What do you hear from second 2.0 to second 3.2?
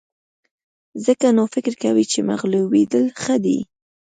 چې مغلوبېدل